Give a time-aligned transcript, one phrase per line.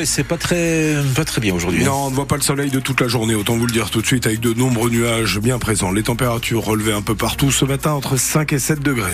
[0.00, 1.84] et c'est pas très, pas très bien aujourd'hui.
[1.84, 3.90] Non, on ne voit pas le soleil de toute la journée, autant vous le dire
[3.90, 5.90] tout de suite, avec de nombreux nuages bien présents.
[5.90, 9.12] Les températures relevées un peu partout ce matin entre 5 et 7 degrés.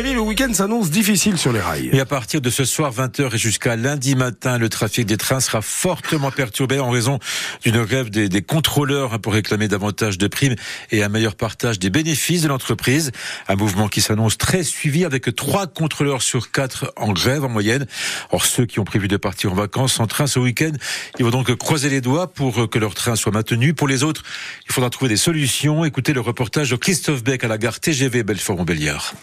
[0.00, 1.90] Le week-end s'annonce difficile sur les rails.
[1.92, 5.40] Et à partir de ce soir 20h et jusqu'à lundi matin, le trafic des trains
[5.40, 7.18] sera fortement perturbé en raison
[7.64, 10.54] d'une grève des, contrôleurs pour réclamer davantage de primes
[10.92, 13.10] et un meilleur partage des bénéfices de l'entreprise.
[13.48, 17.84] Un mouvement qui s'annonce très suivi avec trois contrôleurs sur quatre en grève en moyenne.
[18.30, 20.72] Or, ceux qui ont prévu de partir en vacances en train ce week-end,
[21.18, 23.74] ils vont donc croiser les doigts pour que leur train soit maintenu.
[23.74, 24.22] Pour les autres,
[24.68, 25.84] il faudra trouver des solutions.
[25.84, 29.14] Écoutez le reportage de Christophe Beck à la gare TGV Belfort-Montbéliard.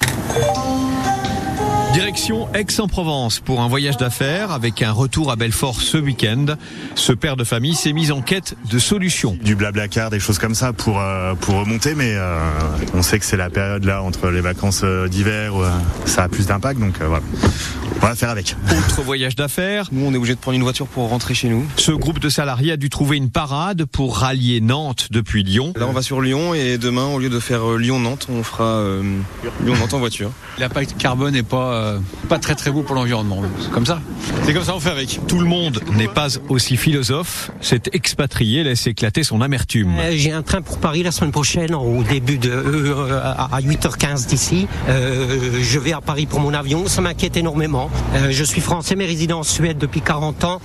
[1.96, 6.58] Direction Aix-en-Provence pour un voyage d'affaires avec un retour à Belfort ce week-end.
[6.94, 9.38] Ce père de famille s'est mis en quête de solutions.
[9.42, 12.38] Du blabla car, des choses comme ça pour euh, remonter, mais euh,
[12.94, 15.64] on sait que c'est la période là entre les vacances euh, d'hiver où
[16.06, 17.24] ça a plus d'impact, donc voilà.
[18.02, 18.56] On va faire avec.
[18.72, 19.90] Autre voyage d'affaires.
[19.92, 21.66] Nous, on est obligé de prendre une voiture pour rentrer chez nous.
[21.78, 25.74] Ce groupe de salariés a dû trouver une parade pour rallier Nantes depuis Lyon.
[25.76, 28.82] Là, on va sur Lyon et demain, au lieu de faire Lyon-Nantes, on fera
[29.64, 30.32] Lyon-Nantes en voiture.
[30.58, 33.42] L'impact carbone n'est pas pas très très beau pour l'environnement.
[33.62, 34.00] C'est comme ça.
[34.44, 35.20] C'est comme ça on fait avec.
[35.28, 37.52] Tout le monde n'est pas aussi philosophe.
[37.62, 39.94] Cet expatrié laisse éclater son amertume.
[40.00, 44.28] Euh, J'ai un train pour Paris la semaine prochaine au début de euh, à 8h15
[44.28, 44.68] d'ici.
[44.90, 46.88] Euh, je vais à Paris pour mon avion.
[46.88, 47.85] Ça m'inquiète énormément.
[48.14, 50.62] Euh, je suis français mais résident en Suède depuis 40 ans.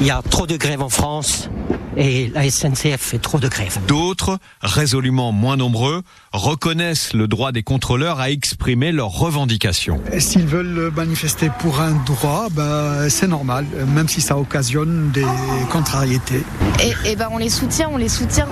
[0.00, 1.48] Il y a trop de grèves en France
[1.96, 3.78] et la SNCF fait trop de grèves.
[3.86, 10.00] D'autres, résolument moins nombreux, reconnaissent le droit des contrôleurs à exprimer leurs revendications.
[10.18, 15.26] S'ils veulent manifester pour un droit, bah, c'est normal, même si ça occasionne des
[15.70, 16.42] contrariétés.
[16.82, 18.46] Et, et ben on les soutient, on les soutient.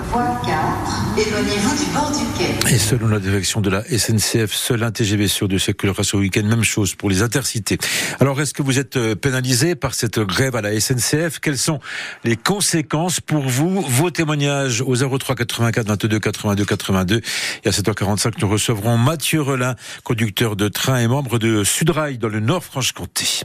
[1.17, 2.73] Éloignez-vous du bord du quai.
[2.73, 6.43] Et selon la direction de la SNCF, seul un TGV sur deux circulera ce week-end.
[6.43, 7.77] Même chose pour les intercités.
[8.19, 11.79] Alors, est-ce que vous êtes pénalisé par cette grève à la SNCF Quelles sont
[12.23, 17.21] les conséquences pour vous Vos témoignages au 03 84 22 82 82.
[17.63, 22.27] Et à 7h45, nous recevrons Mathieu Relin, conducteur de train et membre de Sudrail dans
[22.27, 23.41] le Nord-Franche-Comté.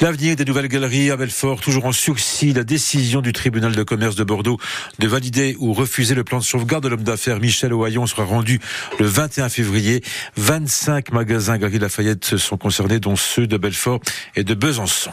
[0.00, 4.16] L'avenir des nouvelles galeries à Belfort, toujours en sursis, la décision du tribunal de commerce
[4.16, 4.58] de Bordeaux
[4.98, 8.58] de valider ou refuser le plan de sauvegarde de l'homme d'affaires Michel Ohaillon sera rendu
[8.98, 10.02] le 21 février.
[10.38, 14.00] 25 magasins Galeries Lafayette sont concernés, dont ceux de Belfort
[14.34, 15.10] et de Besançon.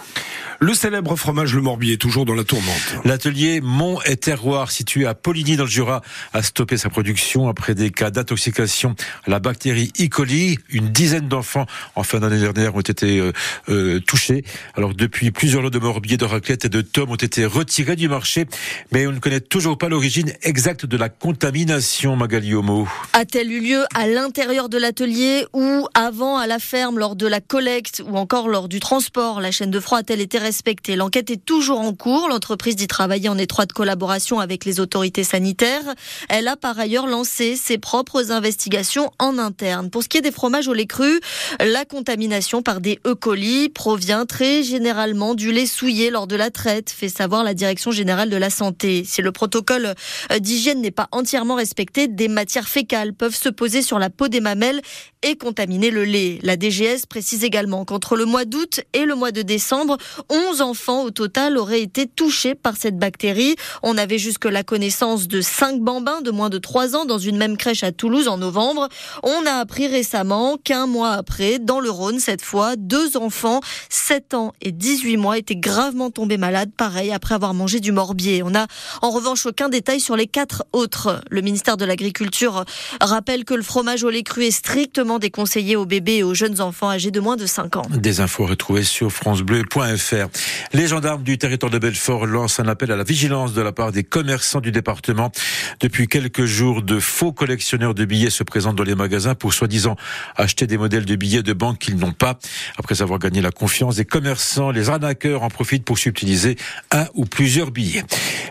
[0.59, 3.05] Le célèbre fromage Le Morbier est toujours dans la tourmente.
[3.05, 6.01] L'atelier Mont et Terroir, situé à Poligny dans le Jura,
[6.33, 8.95] a stoppé sa production après des cas d'intoxication
[9.27, 10.07] à la bactérie E.
[10.07, 10.57] coli.
[10.69, 13.31] Une dizaine d'enfants en fin d'année dernière ont été euh,
[13.69, 14.43] euh, touchés.
[14.75, 18.09] Alors depuis, plusieurs lots de Morbier, de raclette et de tomes ont été retirés du
[18.09, 18.47] marché,
[18.91, 22.87] mais on ne connaît toujours pas l'origine exacte de la contamination, Magali Homo.
[23.13, 27.41] A-t-elle eu lieu à l'intérieur de l'atelier ou avant à la ferme lors de la
[27.41, 29.39] collecte ou encore lors du transport?
[29.39, 32.29] La chaîne de froid a-t-elle été respectée L'enquête est toujours en cours.
[32.29, 35.83] L'entreprise dit travailler en étroite collaboration avec les autorités sanitaires.
[36.29, 39.89] Elle a par ailleurs lancé ses propres investigations en interne.
[39.89, 41.19] Pour ce qui est des fromages au lait cru,
[41.59, 43.13] la contamination par des E.
[43.13, 47.91] coli provient très généralement du lait souillé lors de la traite, fait savoir la Direction
[47.91, 49.03] générale de la santé.
[49.05, 49.95] Si le protocole
[50.39, 54.39] d'hygiène n'est pas entièrement respecté, des matières fécales peuvent se poser sur la peau des
[54.39, 54.81] mamelles
[55.23, 56.39] et contaminer le lait.
[56.43, 59.97] La DGS précise également qu'entre le mois d'août et le mois de décembre,
[60.37, 63.55] 11 enfants au total auraient été touchés par cette bactérie.
[63.81, 67.37] On avait jusque la connaissance de 5 bambins de moins de 3 ans dans une
[67.37, 68.87] même crèche à Toulouse en novembre.
[69.23, 74.33] On a appris récemment qu'un mois après, dans le Rhône cette fois, deux enfants, 7
[74.35, 78.43] ans et 18 mois, étaient gravement tombés malades, pareil, après avoir mangé du morbier.
[78.43, 78.67] On n'a
[79.01, 81.21] en revanche aucun détail sur les quatre autres.
[81.31, 82.63] Le ministère de l'Agriculture
[83.01, 86.61] rappelle que le fromage au lait cru est strictement déconseillé aux bébés et aux jeunes
[86.61, 87.87] enfants âgés de moins de 5 ans.
[87.89, 90.26] Des infos retrouvées sur francebleu.fr.
[90.73, 93.91] Les gendarmes du territoire de Belfort lancent un appel à la vigilance de la part
[93.91, 95.31] des commerçants du département.
[95.79, 99.95] Depuis quelques jours, de faux collectionneurs de billets se présentent dans les magasins pour soi-disant
[100.35, 102.39] acheter des modèles de billets de banque qu'ils n'ont pas.
[102.77, 106.55] Après avoir gagné la confiance des commerçants, les arnaqueurs en profitent pour subtiliser
[106.91, 108.03] un ou plusieurs billets.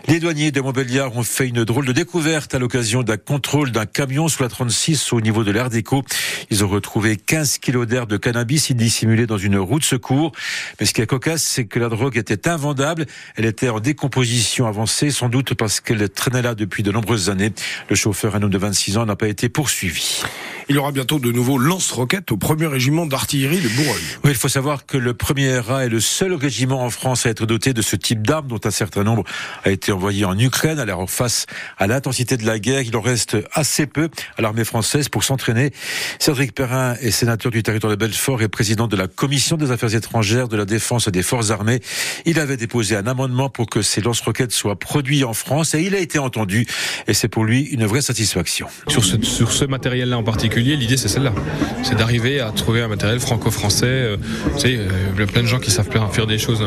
[0.07, 3.85] Les douaniers de Montbéliard ont fait une drôle de découverte à l'occasion d'un contrôle d'un
[3.85, 6.03] camion sous la 36 au niveau de l'air déco.
[6.49, 10.31] Ils ont retrouvé 15 kilos d'air de cannabis dissimulé dans une roue de secours.
[10.79, 13.05] Mais ce qui est cocasse, c'est que la drogue était invendable.
[13.35, 17.51] Elle était en décomposition avancée, sans doute parce qu'elle traînait là depuis de nombreuses années.
[17.89, 20.23] Le chauffeur, un homme de 26 ans, n'a pas été poursuivi.
[20.69, 24.03] Il y aura bientôt de nouveaux lance-roquettes au premier régiment d'artillerie de Bourgogne.
[24.25, 27.29] Oui, il faut savoir que le premier RA est le seul régiment en France à
[27.29, 29.23] être doté de ce type d'armes, dont un certain nombre
[29.63, 30.79] a été envoyé en Ukraine.
[30.79, 31.45] Alors, face
[31.77, 35.71] à l'intensité de la guerre, il en reste assez peu à l'armée française pour s'entraîner.
[36.19, 39.95] Cédric Perrin est sénateur du territoire de Belfort et président de la commission des affaires
[39.95, 41.56] étrangères, de la défense et des forces armées.
[42.25, 45.95] Il avait déposé un amendement pour que ces lance-roquettes soient produits en France et il
[45.95, 46.65] a été entendu.
[47.07, 48.67] Et c'est pour lui une vraie satisfaction.
[48.87, 51.33] Sur ce, sur ce matériel-là en particulier, l'idée c'est celle-là.
[51.83, 53.85] C'est d'arriver à trouver un matériel franco-français.
[53.85, 54.17] Euh,
[54.55, 56.63] tu sais, euh, il y a plein de gens qui savent faire des choses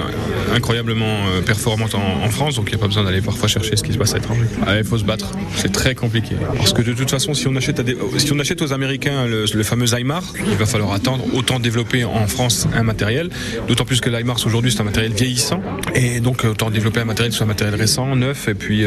[0.54, 3.82] incroyablement euh, performantes en, France, donc il n'y a pas besoin d'aller parfois chercher ce
[3.82, 4.44] qui se passe à l'étranger.
[4.66, 5.32] Ah, il faut se battre.
[5.56, 6.36] C'est très compliqué.
[6.56, 7.82] Parce que de toute façon, si on achète,
[8.18, 12.26] si on achète aux Américains le, fameux Aimar, il va falloir attendre autant développer en
[12.28, 13.30] France un matériel.
[13.66, 15.60] D'autant plus que l'Aimar aujourd'hui un matériel vieillissant.
[15.94, 18.84] Et donc autant développer un matériel soit un matériel récent, neuf, et puis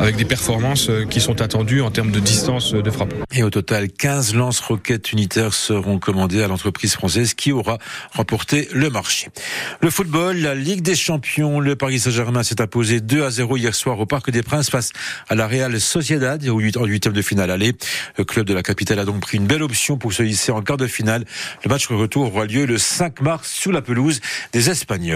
[0.00, 3.14] avec des performances qui sont attendues en termes de distance de frappe.
[3.32, 7.78] Et au total, 15 lance-roquettes unitaires seront commandées à l'entreprise française qui aura
[8.12, 9.28] remporté le marché.
[9.80, 13.74] Le football, la Ligue des Champions, le Paris Saint-Germain s'est imposé 2 à 0 hier
[13.74, 14.90] soir au Parc des Princes face
[15.28, 17.74] à la Real Sociedad au huitième de finale aller.
[18.18, 20.62] Le club de la capitale a donc pris une belle option pour se hisser en
[20.62, 21.24] quart de finale.
[21.64, 24.20] Le match retour aura lieu le 5 mars sous la pelouse
[24.52, 25.14] des Espagnols.